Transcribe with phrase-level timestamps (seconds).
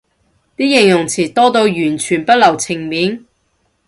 [0.57, 3.23] 啲形容詞多到完全不留情面